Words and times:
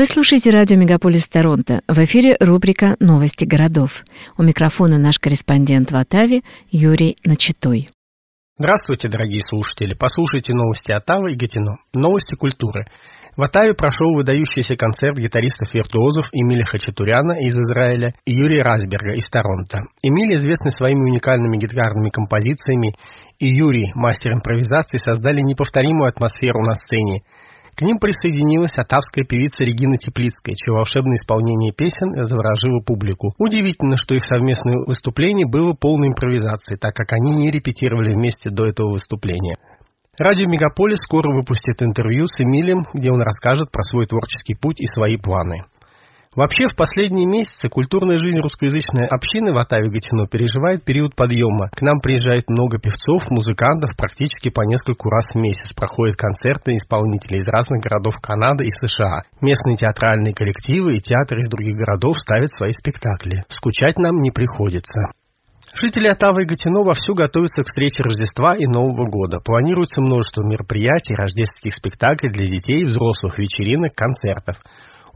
Вы 0.00 0.06
слушаете 0.06 0.48
радио 0.48 0.78
«Мегаполис 0.78 1.28
Торонто». 1.28 1.82
В 1.86 1.98
эфире 2.06 2.34
рубрика 2.40 2.96
«Новости 3.00 3.44
городов». 3.44 4.02
У 4.38 4.42
микрофона 4.42 4.96
наш 4.96 5.18
корреспондент 5.18 5.92
в 5.92 5.96
Оттаве 5.96 6.40
Юрий 6.70 7.18
Начитой. 7.22 7.90
Здравствуйте, 8.56 9.08
дорогие 9.08 9.42
слушатели. 9.46 9.92
Послушайте 9.92 10.54
новости 10.54 10.90
Оттавы 10.90 11.32
и 11.32 11.36
Гатино. 11.36 11.76
Новости 11.94 12.34
культуры. 12.34 12.86
В 13.36 13.42
Оттаве 13.42 13.74
прошел 13.74 14.14
выдающийся 14.14 14.74
концерт 14.74 15.18
гитаристов-виртуозов 15.18 16.30
Эмиля 16.32 16.64
Хачатуряна 16.64 17.32
из 17.32 17.54
Израиля 17.54 18.14
и 18.24 18.32
Юрия 18.32 18.62
Расберга 18.62 19.12
из 19.12 19.28
Торонто. 19.28 19.80
Эмиль 20.02 20.34
известный 20.34 20.70
своими 20.70 21.10
уникальными 21.10 21.58
гитарными 21.58 22.08
композициями 22.08 22.94
и 23.38 23.48
Юрий, 23.48 23.92
мастер 23.94 24.32
импровизации, 24.32 24.96
создали 24.96 25.42
неповторимую 25.42 26.08
атмосферу 26.08 26.62
на 26.62 26.72
сцене. 26.72 27.20
К 27.80 27.82
ним 27.82 27.96
присоединилась 27.96 28.76
атавская 28.76 29.24
певица 29.24 29.64
Регина 29.64 29.96
Теплицкая, 29.96 30.54
чье 30.54 30.74
волшебное 30.74 31.16
исполнение 31.16 31.72
песен 31.72 32.12
заворожило 32.12 32.84
публику. 32.84 33.32
Удивительно, 33.38 33.96
что 33.96 34.14
их 34.14 34.22
совместное 34.22 34.76
выступление 34.86 35.48
было 35.48 35.72
полной 35.72 36.08
импровизацией, 36.08 36.76
так 36.78 36.92
как 36.92 37.14
они 37.14 37.32
не 37.32 37.50
репетировали 37.50 38.12
вместе 38.12 38.50
до 38.50 38.66
этого 38.66 38.92
выступления. 38.92 39.56
Радио 40.18 40.44
Мегаполис 40.44 40.98
скоро 41.00 41.32
выпустит 41.32 41.80
интервью 41.80 42.26
с 42.26 42.38
Эмилием, 42.42 42.84
где 42.92 43.08
он 43.10 43.22
расскажет 43.22 43.72
про 43.72 43.82
свой 43.82 44.04
творческий 44.04 44.56
путь 44.60 44.82
и 44.82 44.86
свои 44.86 45.16
планы. 45.16 45.64
Вообще, 46.36 46.70
в 46.70 46.76
последние 46.76 47.26
месяцы 47.26 47.68
культурная 47.68 48.16
жизнь 48.16 48.38
русскоязычной 48.38 49.10
общины 49.10 49.50
в 49.50 49.58
Атаве 49.58 49.90
Гатино 49.90 50.28
переживает 50.30 50.84
период 50.84 51.16
подъема. 51.16 51.74
К 51.74 51.82
нам 51.82 51.98
приезжает 51.98 52.48
много 52.48 52.78
певцов, 52.78 53.18
музыкантов, 53.30 53.96
практически 53.98 54.48
по 54.48 54.62
нескольку 54.62 55.10
раз 55.10 55.26
в 55.34 55.38
месяц. 55.42 55.74
Проходят 55.74 56.14
концерты 56.14 56.74
исполнителей 56.74 57.42
из 57.42 57.48
разных 57.50 57.82
городов 57.82 58.14
Канады 58.22 58.62
и 58.62 58.70
США. 58.70 59.26
Местные 59.42 59.74
театральные 59.74 60.32
коллективы 60.32 60.94
и 60.94 61.00
театры 61.00 61.40
из 61.40 61.48
других 61.48 61.74
городов 61.74 62.14
ставят 62.20 62.54
свои 62.54 62.70
спектакли. 62.70 63.42
Скучать 63.48 63.98
нам 63.98 64.22
не 64.22 64.30
приходится. 64.30 65.10
Жители 65.74 66.06
Оттавы 66.06 66.42
и 66.42 66.46
Гатино 66.46 66.86
вовсю 66.86 67.14
готовятся 67.14 67.62
к 67.62 67.66
встрече 67.66 68.06
Рождества 68.06 68.54
и 68.54 68.66
Нового 68.70 69.10
года. 69.10 69.38
Планируется 69.42 70.00
множество 70.00 70.46
мероприятий, 70.46 71.18
рождественских 71.18 71.74
спектаклей 71.74 72.30
для 72.30 72.46
детей, 72.46 72.84
взрослых, 72.84 73.38
вечеринок, 73.38 73.90
концертов. 73.98 74.62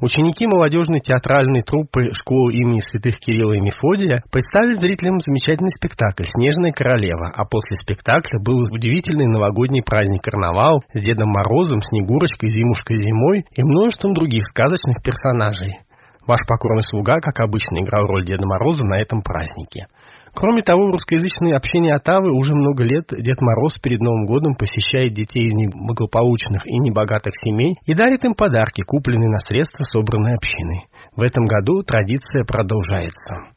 Ученики 0.01 0.47
молодежной 0.47 0.99
театральной 0.99 1.63
труппы 1.63 2.11
школы 2.13 2.53
имени 2.53 2.81
святых 2.81 3.15
Кирилла 3.17 3.55
и 3.55 3.61
Мефодия 3.61 4.19
представили 4.31 4.75
зрителям 4.75 5.19
замечательный 5.21 5.71
спектакль 5.71 6.25
«Снежная 6.25 6.73
королева», 6.73 7.31
а 7.33 7.45
после 7.45 7.77
спектакля 7.77 8.41
был 8.41 8.59
удивительный 8.71 9.31
новогодний 9.31 9.83
праздник 9.87 10.23
карнавал 10.23 10.83
с 10.93 11.01
Дедом 11.01 11.31
Морозом, 11.31 11.81
Снегурочкой, 11.81 12.51
Зимушкой 12.51 12.99
зимой 12.99 13.47
и 13.55 13.63
множеством 13.63 14.15
других 14.15 14.45
сказочных 14.51 15.03
персонажей. 15.03 15.84
Ваш 16.27 16.41
покорный 16.49 16.83
слуга, 16.89 17.21
как 17.21 17.41
обычно, 17.41 17.83
играл 17.83 18.07
роль 18.07 18.25
Деда 18.25 18.47
Мороза 18.47 18.85
на 18.85 19.01
этом 19.01 19.23
празднике. 19.23 19.87
Кроме 20.35 20.63
того, 20.63 20.89
в 20.89 20.91
русскоязычное 20.91 21.57
общение 21.57 21.95
Оттавы 21.95 22.33
уже 22.33 22.55
много 22.55 22.83
лет 22.83 23.07
Дед 23.11 23.41
Мороз 23.41 23.79
перед 23.79 24.01
Новым 24.01 24.27
годом 24.27 24.55
посещает 24.55 25.15
детей 25.15 25.47
из 25.47 25.55
неблагополучных 25.55 26.67
и 26.67 26.77
небогатых 26.79 27.35
семей 27.37 27.77
и 27.87 27.95
дарит 27.95 28.25
им 28.25 28.35
подарки, 28.35 28.83
купленные 28.83 29.31
на 29.31 29.39
средства 29.39 29.85
собранной 29.85 30.35
общиной. 30.35 30.89
В 31.15 31.23
этом 31.23 31.45
году 31.45 31.83
традиция 31.83 32.45
продолжается. 32.45 33.54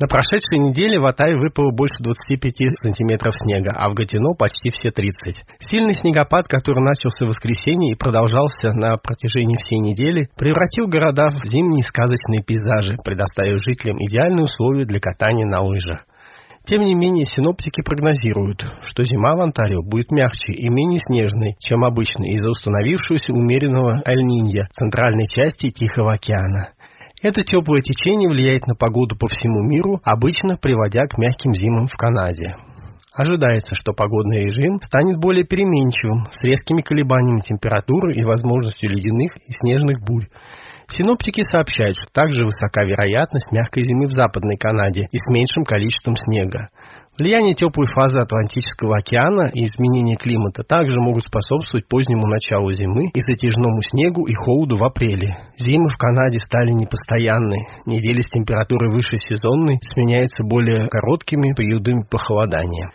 На 0.00 0.06
прошедшей 0.06 0.62
неделе 0.62 1.00
в 1.00 1.06
Атае 1.06 1.34
выпало 1.36 1.72
больше 1.72 1.98
25 1.98 2.78
сантиметров 2.78 3.34
снега, 3.34 3.72
а 3.74 3.90
в 3.90 3.94
Гатино 3.94 4.30
почти 4.38 4.70
все 4.70 4.92
30. 4.92 5.42
Сильный 5.58 5.94
снегопад, 5.94 6.46
который 6.46 6.86
начался 6.86 7.24
в 7.24 7.34
воскресенье 7.34 7.90
и 7.90 7.98
продолжался 7.98 8.70
на 8.78 8.94
протяжении 9.02 9.58
всей 9.58 9.80
недели, 9.80 10.30
превратил 10.38 10.86
города 10.86 11.34
в 11.42 11.44
зимние 11.44 11.82
сказочные 11.82 12.44
пейзажи, 12.46 12.94
предоставив 13.04 13.58
жителям 13.58 13.98
идеальные 13.98 14.44
условия 14.44 14.84
для 14.84 15.00
катания 15.00 15.46
на 15.46 15.62
лыжах. 15.62 16.06
Тем 16.62 16.82
не 16.82 16.94
менее, 16.94 17.24
синоптики 17.24 17.82
прогнозируют, 17.82 18.62
что 18.82 19.02
зима 19.02 19.34
в 19.34 19.40
Онтарио 19.40 19.82
будет 19.82 20.12
мягче 20.12 20.52
и 20.52 20.68
менее 20.68 21.00
снежной, 21.02 21.56
чем 21.58 21.82
обычно 21.82 22.22
из-за 22.22 22.50
установившегося 22.50 23.32
умеренного 23.32 24.02
Аль-Нинья 24.06 24.68
центральной 24.70 25.26
части 25.26 25.70
Тихого 25.70 26.12
океана. 26.12 26.68
Это 27.20 27.42
теплое 27.42 27.80
течение 27.80 28.28
влияет 28.28 28.66
на 28.68 28.76
погоду 28.76 29.16
по 29.16 29.26
всему 29.26 29.66
миру, 29.68 30.00
обычно 30.04 30.54
приводя 30.62 31.06
к 31.06 31.18
мягким 31.18 31.52
зимам 31.52 31.86
в 31.86 31.96
Канаде. 31.96 32.54
Ожидается, 33.12 33.74
что 33.74 33.92
погодный 33.92 34.44
режим 34.44 34.80
станет 34.80 35.18
более 35.18 35.44
переменчивым, 35.44 36.26
с 36.30 36.38
резкими 36.40 36.80
колебаниями 36.80 37.40
температуры 37.40 38.12
и 38.12 38.22
возможностью 38.22 38.88
ледяных 38.88 39.34
и 39.36 39.50
снежных 39.50 40.00
бурь. 40.00 40.28
Синоптики 40.88 41.42
сообщают, 41.44 41.96
что 42.00 42.10
также 42.10 42.44
высока 42.44 42.82
вероятность 42.82 43.52
мягкой 43.52 43.84
зимы 43.84 44.08
в 44.08 44.12
Западной 44.12 44.56
Канаде 44.56 45.04
и 45.12 45.18
с 45.18 45.28
меньшим 45.28 45.64
количеством 45.64 46.16
снега. 46.16 46.70
Влияние 47.18 47.52
теплой 47.52 47.84
фазы 47.92 48.20
Атлантического 48.20 48.96
океана 48.96 49.50
и 49.52 49.64
изменения 49.64 50.16
климата 50.16 50.64
также 50.64 50.96
могут 50.96 51.24
способствовать 51.24 51.86
позднему 51.88 52.24
началу 52.26 52.72
зимы 52.72 53.10
и 53.12 53.20
затяжному 53.20 53.82
снегу 53.82 54.24
и 54.24 54.32
холоду 54.32 54.76
в 54.76 54.84
апреле. 54.84 55.36
Зимы 55.58 55.88
в 55.92 55.98
Канаде 55.98 56.40
стали 56.40 56.70
непостоянны. 56.70 57.68
Недели 57.84 58.22
с 58.22 58.32
температурой 58.32 58.88
выше 58.88 59.18
сезонной 59.18 59.76
сменяются 59.82 60.42
более 60.42 60.88
короткими 60.88 61.52
периодами 61.54 62.00
похолодания. 62.08 62.88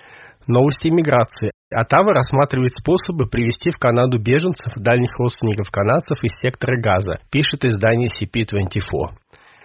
Новости 0.47 0.87
иммиграции. 0.87 1.51
Оттава 1.73 2.13
рассматривает 2.13 2.71
способы 2.71 3.27
привести 3.27 3.71
в 3.71 3.77
Канаду 3.77 4.19
беженцев, 4.19 4.73
дальних 4.75 5.17
родственников 5.17 5.69
канадцев 5.71 6.23
из 6.23 6.31
сектора 6.33 6.79
газа, 6.79 7.19
пишет 7.31 7.65
издание 7.65 8.07
CP24. 8.07 9.11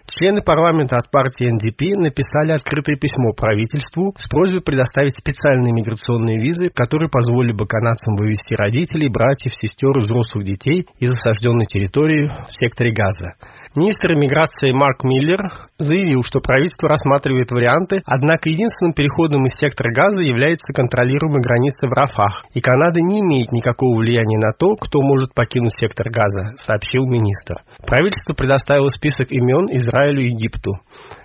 Члены 0.09 0.41
парламента 0.41 0.97
от 0.97 1.11
партии 1.11 1.53
НДП 1.53 2.01
написали 2.01 2.53
открытое 2.53 2.97
письмо 2.97 3.35
правительству 3.37 4.15
с 4.17 4.27
просьбой 4.27 4.63
предоставить 4.63 5.13
специальные 5.13 5.75
миграционные 5.75 6.41
визы, 6.41 6.71
которые 6.71 7.11
позволили 7.11 7.53
бы 7.53 7.67
канадцам 7.67 8.17
вывести 8.17 8.55
родителей, 8.55 9.11
братьев, 9.11 9.53
сестер 9.55 9.93
и 9.99 10.01
взрослых 10.01 10.45
детей 10.45 10.89
из 10.97 11.11
осажденной 11.11 11.67
территории 11.67 12.27
в 12.27 12.49
секторе 12.49 12.91
Газа. 12.91 13.37
Министр 13.77 14.15
иммиграции 14.15 14.73
Марк 14.73 15.05
Миллер 15.05 15.41
заявил, 15.79 16.23
что 16.23 16.41
правительство 16.41 16.89
рассматривает 16.89 17.51
варианты, 17.51 18.03
однако 18.05 18.51
единственным 18.51 18.95
переходом 18.95 19.45
из 19.47 19.55
сектора 19.59 19.93
Газа 19.93 20.21
является 20.21 20.73
контролируемая 20.73 21.43
граница 21.43 21.89
в 21.89 21.93
Рафах, 21.93 22.45
и 22.55 22.61
Канада 22.61 23.01
не 23.01 23.21
имеет 23.21 23.53
никакого 23.53 23.97
влияния 23.99 24.39
на 24.39 24.53
то, 24.53 24.75
кто 24.75 25.01
может 25.03 25.35
покинуть 25.35 25.75
сектор 25.79 26.11
Газа, 26.11 26.57
сообщил 26.57 27.07
министр. 27.07 27.63
Правительство 27.87 28.35
предоставило 28.35 28.91
список 28.91 29.31
имен 29.31 29.71
Израилю 29.71 30.23
и 30.23 30.35
Египту. 30.35 30.73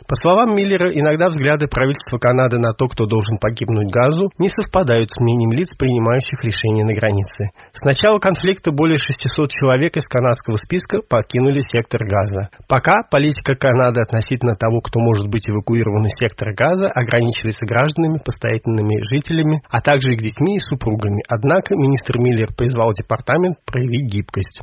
По 0.07 0.15
словам 0.15 0.55
Миллера, 0.55 0.91
иногда 0.91 1.29
взгляды 1.29 1.67
правительства 1.67 2.17
Канады 2.19 2.59
на 2.59 2.73
то, 2.73 2.87
кто 2.87 3.05
должен 3.05 3.37
погибнуть 3.39 3.91
Газу, 3.91 4.29
не 4.37 4.49
совпадают 4.49 5.09
с 5.09 5.19
мнением 5.19 5.51
лиц, 5.51 5.69
принимающих 5.77 6.43
решения 6.43 6.83
на 6.83 6.93
границе. 6.93 7.55
С 7.71 7.81
начала 7.83 8.19
конфликта 8.19 8.71
более 8.71 8.97
600 8.97 9.49
человек 9.49 9.95
из 9.97 10.05
канадского 10.07 10.57
списка 10.57 10.99
покинули 11.01 11.61
сектор 11.61 12.05
Газа. 12.05 12.49
Пока 12.67 13.03
политика 13.09 13.55
Канады 13.55 14.01
относительно 14.01 14.42
того, 14.51 14.81
кто 14.81 14.99
может 14.99 15.27
быть 15.29 15.49
эвакуирован 15.49 16.05
из 16.05 16.13
сектора 16.19 16.53
Газа, 16.53 16.87
ограничивается 16.87 17.65
гражданами, 17.65 18.19
постоянными 18.19 18.99
жителями, 19.07 19.61
а 19.71 19.79
также 19.81 20.13
их 20.13 20.19
детьми 20.19 20.57
и 20.57 20.59
супругами. 20.59 21.23
Однако 21.27 21.75
министр 21.75 22.19
Миллер 22.19 22.53
призвал 22.53 22.91
департамент 22.91 23.55
проявить 23.65 24.11
гибкость. 24.11 24.59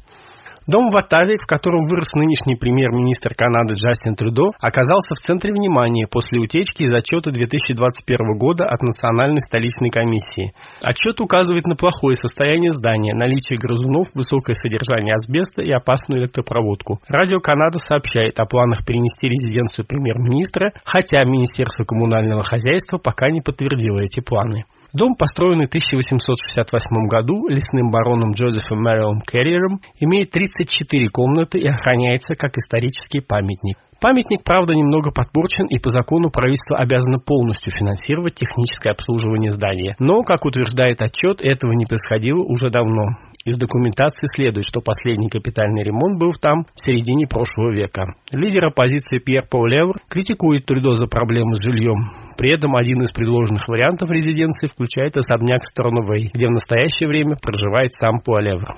Дом 0.66 0.90
в 0.90 0.96
Оттаве, 0.96 1.36
в 1.40 1.46
котором 1.46 1.88
вырос 1.88 2.12
нынешний 2.14 2.54
премьер-министр 2.54 3.34
Канады 3.34 3.74
Джастин 3.74 4.14
Трюдо, 4.14 4.52
оказался 4.60 5.14
в 5.16 5.20
центре 5.20 5.52
внимания 5.52 6.06
после 6.06 6.38
утечки 6.38 6.82
из 6.84 6.94
отчета 6.94 7.30
2021 7.30 8.36
года 8.36 8.66
от 8.66 8.82
Национальной 8.82 9.40
столичной 9.40 9.88
комиссии. 9.88 10.52
Отчет 10.82 11.20
указывает 11.20 11.66
на 11.66 11.76
плохое 11.76 12.14
состояние 12.14 12.72
здания, 12.72 13.14
наличие 13.14 13.58
грызунов, 13.58 14.08
высокое 14.14 14.54
содержание 14.54 15.14
асбеста 15.14 15.62
и 15.62 15.72
опасную 15.72 16.20
электропроводку. 16.22 17.00
Радио 17.08 17.40
Канада 17.40 17.78
сообщает 17.78 18.38
о 18.38 18.44
планах 18.44 18.84
перенести 18.84 19.28
резиденцию 19.28 19.86
премьер-министра, 19.86 20.72
хотя 20.84 21.24
Министерство 21.24 21.84
коммунального 21.84 22.42
хозяйства 22.42 22.98
пока 22.98 23.30
не 23.30 23.40
подтвердило 23.40 24.02
эти 24.02 24.20
планы. 24.20 24.64
Дом, 24.92 25.14
построенный 25.18 25.66
в 25.66 25.72
1868 25.72 27.08
году 27.08 27.46
лесным 27.46 27.90
бароном 27.92 28.32
Джозефом 28.32 28.82
Мэрилом 28.82 29.22
Керриером, 29.22 29.78
имеет 30.00 30.30
34 30.30 31.08
комнаты 31.08 31.58
и 31.58 31.68
охраняется 31.68 32.34
как 32.34 32.58
исторический 32.58 33.20
памятник. 33.20 33.78
Памятник, 34.00 34.42
правда, 34.42 34.74
немного 34.74 35.12
подпорчен, 35.12 35.66
и 35.66 35.78
по 35.78 35.90
закону 35.90 36.30
правительство 36.30 36.76
обязано 36.76 37.20
полностью 37.20 37.70
финансировать 37.70 38.34
техническое 38.34 38.92
обслуживание 38.92 39.50
здания. 39.50 39.94
Но, 39.98 40.22
как 40.22 40.46
утверждает 40.46 41.02
отчет, 41.02 41.42
этого 41.42 41.72
не 41.72 41.84
происходило 41.84 42.40
уже 42.40 42.70
давно. 42.70 43.14
Из 43.46 43.56
документации 43.56 44.26
следует, 44.36 44.66
что 44.68 44.82
последний 44.82 45.30
капитальный 45.30 45.82
ремонт 45.82 46.20
был 46.20 46.34
там 46.34 46.66
в 46.74 46.80
середине 46.80 47.26
прошлого 47.26 47.72
века. 47.72 48.12
Лидер 48.32 48.66
оппозиции 48.66 49.18
Пьер 49.18 49.46
Паулевр 49.48 49.96
критикует 50.10 50.66
Трюдо 50.66 50.92
за 50.92 51.06
проблемы 51.06 51.56
с 51.56 51.64
жильем. 51.64 52.12
При 52.36 52.52
этом 52.52 52.76
один 52.76 53.00
из 53.00 53.10
предложенных 53.10 53.66
вариантов 53.66 54.10
резиденции 54.10 54.66
включает 54.66 55.16
особняк 55.16 55.64
Сторновей, 55.64 56.30
где 56.34 56.48
в 56.48 56.52
настоящее 56.52 57.08
время 57.08 57.36
проживает 57.40 57.94
сам 57.94 58.20
Паулевр. 58.22 58.68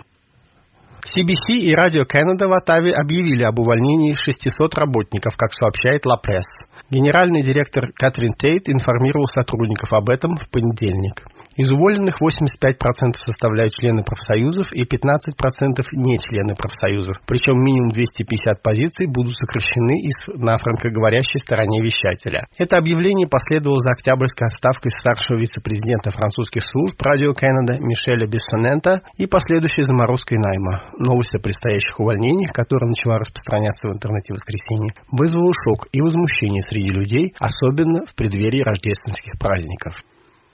CBC 1.03 1.58
и 1.58 1.75
Радио 1.75 2.05
Канада 2.05 2.47
в 2.47 2.53
Оттаве 2.53 2.93
объявили 2.93 3.43
об 3.43 3.58
увольнении 3.58 4.15
600 4.15 4.79
работников, 4.79 5.35
как 5.37 5.53
сообщает 5.53 6.06
La 6.06 6.15
Presse. 6.15 6.70
Генеральный 6.93 7.41
директор 7.41 7.89
Катрин 7.97 8.37
Тейт 8.37 8.69
информировал 8.69 9.25
сотрудников 9.25 9.94
об 9.97 10.11
этом 10.11 10.37
в 10.37 10.44
понедельник. 10.50 11.25
Из 11.56 11.73
уволенных 11.73 12.21
85% 12.21 13.17
составляют 13.25 13.73
члены 13.73 14.05
профсоюзов 14.05 14.69
и 14.77 14.85
15% 14.85 15.89
не 15.97 16.21
члены 16.21 16.53
профсоюзов. 16.53 17.17
Причем 17.25 17.65
минимум 17.65 17.93
250 17.93 18.61
позиций 18.61 19.09
будут 19.09 19.33
сокращены 19.41 20.05
из, 20.05 20.29
на 20.37 20.61
франкоговорящей 20.61 21.41
стороне 21.41 21.81
вещателя. 21.81 22.44
Это 22.59 22.77
объявление 22.77 23.25
последовало 23.25 23.81
за 23.81 23.97
октябрьской 23.97 24.53
отставкой 24.53 24.93
старшего 24.93 25.41
вице-президента 25.41 26.11
французских 26.12 26.61
служб 26.61 27.00
Радио 27.00 27.33
Канада 27.33 27.81
Мишеля 27.81 28.29
Бессонента 28.29 29.00
и 29.17 29.25
последующей 29.25 29.85
заморозкой 29.85 30.37
найма. 30.37 30.85
Новость 31.00 31.37
о 31.37 31.41
предстоящих 31.41 32.00
увольнениях, 32.00 32.53
которая 32.53 32.89
начала 32.89 33.17
распространяться 33.17 33.89
в 33.89 33.97
интернете 33.97 34.33
в 34.33 34.37
воскресенье, 34.37 34.93
вызвала 35.09 35.53
шок 35.56 35.89
и 35.93 36.00
возмущение 36.00 36.61
среди 36.61 36.81
людей, 36.88 37.34
особенно 37.38 38.06
в 38.06 38.14
преддверии 38.14 38.62
рождественских 38.62 39.38
праздников. 39.38 39.94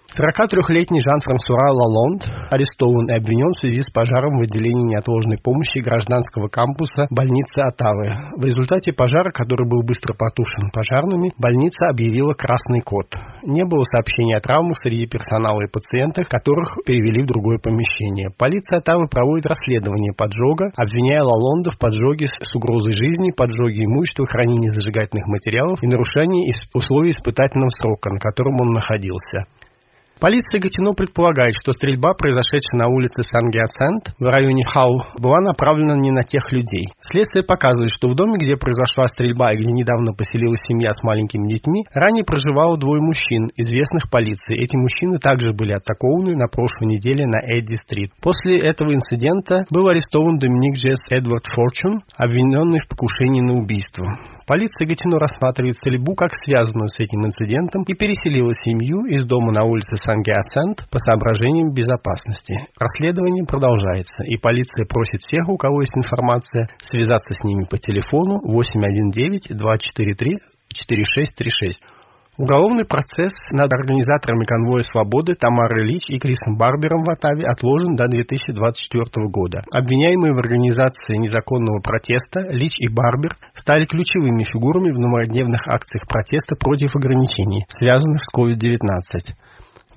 43-летний 0.09 1.05
Жан-Франсуа 1.05 1.69
Лалонд 1.69 2.25
арестован 2.49 3.13
и 3.13 3.21
обвинен 3.21 3.53
в 3.53 3.61
связи 3.61 3.85
с 3.85 3.93
пожаром 3.93 4.41
в 4.41 4.45
отделении 4.49 4.97
неотложной 4.97 5.37
помощи 5.37 5.85
гражданского 5.85 6.49
кампуса 6.49 7.05
больницы 7.13 7.61
Оттавы. 7.61 8.17
В 8.41 8.43
результате 8.43 8.97
пожара, 8.97 9.29
который 9.29 9.69
был 9.69 9.85
быстро 9.85 10.17
потушен 10.17 10.73
пожарными, 10.73 11.37
больница 11.37 11.93
объявила 11.93 12.33
красный 12.33 12.81
код. 12.81 13.21
Не 13.45 13.69
было 13.69 13.85
сообщений 13.85 14.33
о 14.33 14.41
травмах 14.41 14.81
среди 14.81 15.05
персонала 15.05 15.61
и 15.61 15.69
пациентов, 15.69 16.25
которых 16.25 16.81
перевели 16.89 17.21
в 17.21 17.29
другое 17.29 17.61
помещение. 17.61 18.33
Полиция 18.33 18.81
Оттавы 18.81 19.13
проводит 19.13 19.45
расследование 19.45 20.17
поджога, 20.17 20.73
обвиняя 20.81 21.21
Лалонда 21.21 21.69
в 21.69 21.77
поджоге 21.77 22.33
с 22.33 22.49
угрозой 22.57 22.97
жизни, 22.97 23.37
поджоге 23.37 23.85
имущества, 23.85 24.25
хранении 24.25 24.73
зажигательных 24.73 25.29
материалов 25.29 25.85
и 25.85 25.87
нарушении 25.87 26.49
условий 26.73 27.13
испытательного 27.13 27.69
срока, 27.69 28.09
на 28.09 28.17
котором 28.17 28.57
он 28.57 28.73
находился. 28.73 29.45
Полиция 30.19 30.59
Гатино 30.59 30.91
предполагает, 30.99 31.55
что 31.55 31.71
стрельба, 31.71 32.11
произошедшая 32.11 32.83
на 32.83 32.91
улице 32.91 33.23
Сан-Гиацент 33.23 34.19
в 34.19 34.27
районе 34.27 34.67
Хау, 34.67 35.07
была 35.15 35.39
направлена 35.39 35.95
не 35.95 36.11
на 36.11 36.27
тех 36.27 36.51
людей. 36.51 36.91
Следствие 36.99 37.47
показывает, 37.47 37.95
что 37.95 38.09
в 38.11 38.19
доме, 38.19 38.35
где 38.35 38.59
произошла 38.59 39.07
стрельба 39.07 39.55
и 39.55 39.63
где 39.63 39.71
недавно 39.71 40.11
поселилась 40.19 40.67
семья 40.67 40.91
с 40.91 41.07
маленькими 41.07 41.47
детьми, 41.47 41.87
ранее 41.95 42.27
проживало 42.27 42.77
двое 42.77 42.99
мужчин, 43.01 43.55
известных 43.55 44.11
полиции. 44.11 44.59
Эти 44.59 44.75
мужчины 44.75 45.23
также 45.23 45.55
были 45.55 45.71
атакованы 45.71 46.35
на 46.35 46.51
прошлой 46.51 46.91
неделе 46.91 47.23
на 47.23 47.39
Эдди-стрит. 47.39 48.11
После 48.19 48.59
этого 48.59 48.91
инцидента 48.91 49.71
был 49.71 49.87
арестован 49.87 50.43
Доминик 50.43 50.75
Джесс 50.75 51.07
Эдвард 51.15 51.47
Форчун, 51.47 52.03
обвиненный 52.19 52.83
в 52.83 52.89
покушении 52.91 53.41
на 53.41 53.55
убийство. 53.55 54.19
Полиция 54.49 54.89
Гатино 54.89 55.21
рассматривает 55.21 55.77
стрельбу 55.77 56.15
как 56.15 56.35
связанную 56.35 56.89
с 56.89 56.99
этим 56.99 57.23
инцидентом 57.23 57.83
и 57.87 57.95
переселила 57.95 58.51
семью 58.55 59.07
из 59.07 59.23
дома 59.23 59.53
на 59.53 59.63
улице 59.63 59.95
Сан-Гиацент 60.09 60.89
по 60.89 60.99
соображениям 60.99 61.75
безопасности. 61.75 62.65
Расследование 62.81 63.45
продолжается, 63.45 64.25
и 64.25 64.39
полиция 64.39 64.87
просит 64.89 65.21
всех, 65.21 65.51
у 65.51 65.59
кого 65.59 65.83
есть 65.83 65.93
информация, 65.95 66.69
связаться 66.81 67.37
с 67.37 67.45
ними 67.45 67.69
по 67.69 67.77
телефону 67.77 68.41
819 68.49 69.53
243 69.53 70.39
4636. 70.73 71.85
Уголовный 72.39 72.87
процесс 72.87 73.35
над 73.51 73.69
организаторами 73.73 74.47
конвоя 74.47 74.83
свободы 74.87 75.35
Тамарой 75.35 75.85
Лич 75.85 76.07
и 76.09 76.19
Крисом 76.19 76.57
Барбером 76.57 77.03
в 77.05 77.11
Атаве 77.11 77.45
отложен 77.45 77.97
до 77.97 78.07
2024 78.07 79.27
года. 79.29 79.61
Обвиняемые 79.75 80.33
в 80.33 80.39
организации 80.39 81.19
незаконного 81.19 81.83
протеста 81.83 82.47
Лич 82.49 82.79
и 82.79 82.89
Барбер 82.89 83.37
стали 83.53 83.85
ключевыми 83.85 84.47
фигурами 84.47 84.95
в 84.95 84.99
многодневных 85.03 85.67
акциях 85.67 86.07
протеста 86.07 86.55
против 86.55 86.95
ограничений, 86.95 87.67
связанных 87.69 88.23
с 88.23 88.31
COVID-19. 88.33 89.35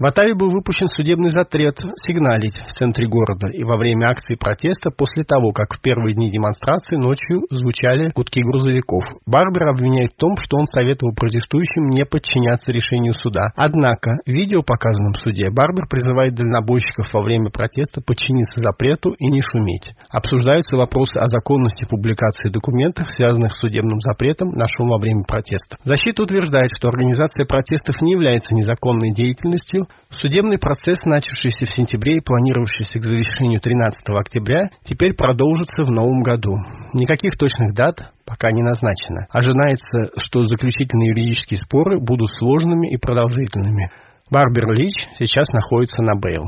В 0.01 0.06
Атаве 0.07 0.33
был 0.33 0.50
выпущен 0.50 0.88
судебный 0.89 1.30
запрет 1.30 1.77
сигналить 1.77 2.57
в 2.57 2.74
центре 2.74 3.06
города 3.06 3.53
и 3.53 3.62
во 3.62 3.77
время 3.77 4.09
акции 4.09 4.33
протеста 4.33 4.89
после 4.89 5.24
того, 5.24 5.53
как 5.53 5.77
в 5.77 5.80
первые 5.80 6.15
дни 6.15 6.31
демонстрации 6.31 6.98
ночью 6.98 7.45
звучали 7.53 8.09
гудки 8.09 8.42
грузовиков. 8.42 9.06
Барбер 9.30 9.69
обвиняет 9.69 10.09
в 10.09 10.18
том, 10.18 10.33
что 10.42 10.57
он 10.57 10.65
советовал 10.65 11.13
протестующим 11.13 11.94
не 11.94 12.01
подчиняться 12.01 12.74
решению 12.74 13.13
суда. 13.13 13.53
Однако 13.53 14.18
в 14.25 14.33
видео, 14.33 14.65
показанном 14.65 15.13
в 15.13 15.21
суде, 15.21 15.53
Барбер 15.53 15.86
призывает 15.86 16.33
дальнобойщиков 16.33 17.06
во 17.13 17.21
время 17.21 17.53
протеста 17.53 18.01
подчиниться 18.01 18.57
запрету 18.57 19.13
и 19.13 19.30
не 19.30 19.45
шуметь. 19.45 19.94
Обсуждаются 20.09 20.81
вопросы 20.81 21.21
о 21.21 21.30
законности 21.30 21.86
публикации 21.86 22.50
документов, 22.50 23.06
связанных 23.06 23.53
с 23.53 23.62
судебным 23.62 24.01
запретом 24.01 24.50
на 24.57 24.65
шум 24.65 24.89
во 24.89 24.98
время 24.98 25.21
протеста. 25.30 25.77
Защита 25.86 26.24
утверждает, 26.25 26.74
что 26.74 26.89
организация 26.89 27.45
протестов 27.45 28.01
не 28.01 28.13
является 28.18 28.56
незаконной 28.57 29.13
деятельностью, 29.13 29.86
Судебный 30.09 30.57
процесс, 30.57 31.05
начавшийся 31.05 31.65
в 31.65 31.73
сентябре 31.73 32.15
и 32.15 32.21
планировавшийся 32.21 32.99
к 32.99 33.03
завершению 33.03 33.61
13 33.61 34.01
октября, 34.09 34.69
теперь 34.83 35.13
продолжится 35.13 35.83
в 35.83 35.89
новом 35.89 36.21
году. 36.21 36.57
Никаких 36.93 37.38
точных 37.38 37.73
дат 37.73 38.11
пока 38.25 38.49
не 38.51 38.61
назначено. 38.61 39.27
Ожидается, 39.29 40.11
что 40.17 40.43
заключительные 40.43 41.11
юридические 41.11 41.57
споры 41.57 41.99
будут 41.99 42.29
сложными 42.39 42.91
и 42.93 42.97
продолжительными. 42.97 43.89
Барбер 44.29 44.71
Лич 44.71 45.07
сейчас 45.17 45.47
находится 45.49 46.01
на 46.01 46.15
бейл. 46.15 46.43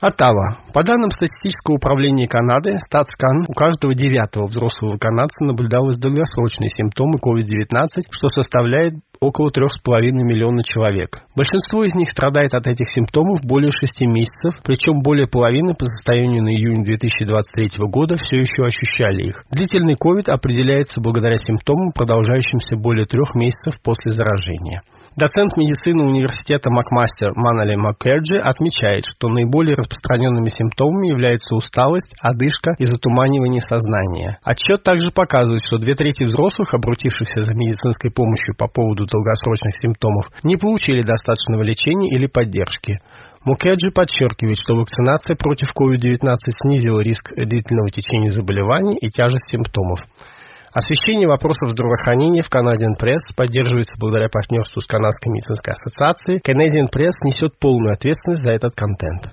Оттава. 0.00 0.58
По 0.74 0.82
данным 0.82 1.10
статистического 1.10 1.76
управления 1.76 2.28
Канады, 2.28 2.74
статскан, 2.78 3.46
у 3.48 3.54
каждого 3.54 3.94
девятого 3.94 4.46
взрослого 4.46 4.98
канадца 4.98 5.42
наблюдалось 5.44 5.96
долгосрочные 5.96 6.68
симптомы 6.68 7.14
COVID-19, 7.16 8.04
что 8.10 8.28
составляет 8.28 8.94
около 9.20 9.50
3,5 9.50 10.12
миллиона 10.26 10.62
человек. 10.62 11.22
Большинство 11.34 11.84
из 11.84 11.94
них 11.94 12.08
страдает 12.08 12.54
от 12.54 12.66
этих 12.66 12.88
симптомов 12.88 13.40
более 13.44 13.70
6 13.70 14.02
месяцев, 14.08 14.60
причем 14.62 14.96
более 15.02 15.26
половины 15.26 15.72
по 15.78 15.86
состоянию 15.86 16.42
на 16.42 16.50
июнь 16.50 16.84
2023 16.84 17.80
года 17.88 18.16
все 18.16 18.40
еще 18.40 18.62
ощущали 18.62 19.28
их. 19.28 19.44
Длительный 19.50 19.94
COVID 19.94 20.28
определяется 20.28 21.00
благодаря 21.00 21.36
симптомам, 21.36 21.92
продолжающимся 21.94 22.76
более 22.76 23.06
трех 23.06 23.34
месяцев 23.34 23.80
после 23.82 24.12
заражения. 24.12 24.82
Доцент 25.16 25.56
медицины 25.56 26.04
университета 26.04 26.68
Макмастер 26.68 27.32
Манали 27.36 27.74
Маккерджи 27.74 28.36
отмечает, 28.36 29.06
что 29.08 29.28
наиболее 29.28 29.76
распространенными 29.76 30.50
симптомами 30.50 31.08
являются 31.08 31.54
усталость, 31.54 32.12
одышка 32.20 32.72
и 32.78 32.84
затуманивание 32.84 33.62
сознания. 33.62 34.38
Отчет 34.44 34.82
также 34.82 35.10
показывает, 35.12 35.62
что 35.66 35.78
две 35.78 35.94
трети 35.94 36.24
взрослых, 36.24 36.74
обратившихся 36.74 37.44
за 37.44 37.54
медицинской 37.54 38.10
помощью 38.10 38.56
по 38.56 38.68
поводу 38.68 39.05
долгосрочных 39.06 39.76
симптомов, 39.80 40.28
не 40.42 40.56
получили 40.56 41.02
достаточного 41.02 41.62
лечения 41.62 42.08
или 42.08 42.26
поддержки. 42.26 43.00
Мукеджи 43.44 43.90
подчеркивает, 43.90 44.58
что 44.58 44.74
вакцинация 44.74 45.36
против 45.36 45.68
COVID-19 45.74 46.36
снизила 46.48 47.00
риск 47.00 47.32
длительного 47.34 47.90
течения 47.90 48.30
заболеваний 48.30 48.96
и 49.00 49.08
тяжесть 49.08 49.50
симптомов. 49.50 50.00
Освещение 50.76 51.26
вопросов 51.26 51.70
здравоохранения 51.70 52.42
в 52.42 52.52
Canadian 52.52 53.00
Press 53.00 53.24
поддерживается 53.34 53.96
благодаря 53.98 54.28
партнерству 54.28 54.78
с 54.78 54.84
Канадской 54.84 55.32
медицинской 55.32 55.72
ассоциацией. 55.72 56.36
Canadian 56.44 56.92
Press 56.92 57.16
несет 57.24 57.58
полную 57.58 57.94
ответственность 57.94 58.44
за 58.44 58.52
этот 58.52 58.74
контент. 58.76 59.32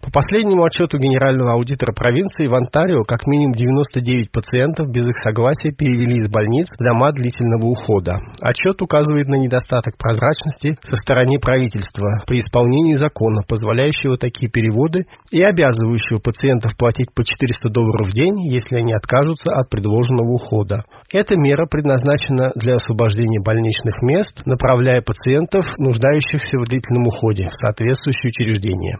По 0.00 0.10
последнему 0.10 0.64
отчету 0.64 0.98
генерального 0.98 1.54
аудитора 1.54 1.92
провинции 1.92 2.46
в 2.46 2.54
Онтарио 2.54 3.04
как 3.04 3.26
минимум 3.26 3.54
99 3.54 4.32
пациентов 4.32 4.90
без 4.90 5.06
их 5.06 5.16
согласия 5.16 5.72
перевели 5.72 6.20
из 6.20 6.28
больниц 6.28 6.68
в 6.76 6.82
дома 6.82 7.12
длительного 7.12 7.70
ухода. 7.70 8.16
Отчет 8.42 8.82
указывает 8.82 9.28
на 9.28 9.38
недостаток 9.38 9.96
прозрачности 9.96 10.76
со 10.82 10.96
стороны 10.96 11.38
правительства 11.38 12.20
при 12.26 12.40
исполнении 12.40 12.94
закона, 12.94 13.42
позволяющего 13.46 14.16
такие 14.16 14.50
переводы 14.50 15.06
и 15.30 15.40
обязывающего 15.40 16.18
пациентов 16.18 16.76
платить 16.76 17.12
по 17.14 17.24
400 17.24 17.70
долларов 17.70 18.08
в 18.08 18.12
день, 18.12 18.50
если 18.50 18.76
они 18.76 18.92
откажутся 18.92 19.54
от 19.54 19.70
предложенного 19.70 20.34
ухода. 20.34 20.81
Эта 21.12 21.36
мера 21.36 21.66
предназначена 21.66 22.52
для 22.54 22.76
освобождения 22.76 23.40
больничных 23.44 24.02
мест, 24.02 24.42
направляя 24.46 25.02
пациентов, 25.02 25.66
нуждающихся 25.78 26.58
в 26.58 26.64
длительном 26.64 27.06
уходе, 27.08 27.48
в 27.48 27.56
соответствующее 27.56 28.30
учреждение. 28.30 28.96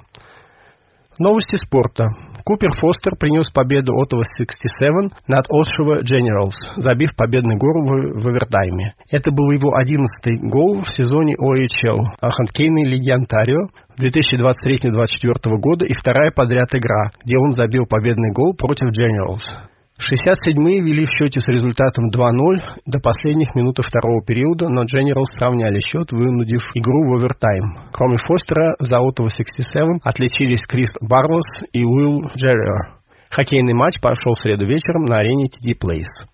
Новости 1.19 1.57
спорта. 1.57 2.09
Купер 2.45 2.71
Фостер 2.81 3.17
принес 3.17 3.45
победу 3.53 3.93
Ottawa 3.93 4.25
67 4.25 5.11
над 5.29 5.45
Oshawa 5.53 6.01
Generals, 6.01 6.57
забив 6.77 7.15
победный 7.17 7.57
гол 7.57 7.85
в, 7.85 8.23
в 8.23 8.27
овертайме. 8.27 8.95
Это 9.11 9.31
был 9.31 9.51
его 9.53 9.77
одиннадцатый 9.77 10.41
гол 10.41 10.81
в 10.81 10.89
сезоне 10.89 11.35
OHL 11.37 12.17
хоккейной 12.19 12.89
лиги 12.89 13.11
Онтарио 13.11 13.69
2023-2024 14.01 15.59
года 15.61 15.85
и 15.85 15.93
вторая 15.93 16.33
подряд 16.33 16.75
игра, 16.75 17.11
где 17.23 17.37
он 17.37 17.53
забил 17.53 17.85
победный 17.87 18.33
гол 18.33 18.55
против 18.55 18.89
Generals. 18.89 19.72
67-е 20.01 20.81
вели 20.81 21.05
в 21.07 21.11
счете 21.11 21.41
с 21.41 21.49
результатом 21.49 22.11
2-0 22.11 22.83
до 22.87 22.99
последних 23.01 23.55
минут 23.55 23.79
второго 23.79 24.25
периода, 24.25 24.69
но 24.69 24.85
Generals 24.85 25.31
сравняли 25.33 25.79
счет, 25.81 26.11
вынудив 26.13 26.63
игру 26.75 27.09
в 27.09 27.21
овертайм. 27.21 27.91
Кроме 27.93 28.17
Фостера, 28.27 28.75
за 28.81 28.97
Ottawa 28.97 29.29
67 29.29 30.01
отличились 30.03 30.67
Крис 30.67 30.89
Барлос 31.01 31.47
и 31.73 31.85
Уилл 31.85 32.27
Джерриер. 32.35 32.99
Хоккейный 33.31 33.75
матч 33.75 34.01
прошел 34.01 34.33
в 34.33 34.43
среду 34.43 34.67
вечером 34.67 35.05
на 35.05 35.19
арене 35.19 35.47
TD 35.47 35.79
Place. 35.79 36.29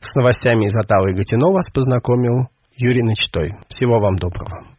С 0.00 0.14
новостями 0.14 0.66
из 0.66 0.74
Оттавы 0.74 1.12
и 1.12 1.14
Гатино 1.14 1.52
вас 1.52 1.66
познакомил 1.72 2.48
Юрий 2.76 3.02
Начитой. 3.02 3.52
Всего 3.68 4.00
вам 4.00 4.16
доброго. 4.16 4.75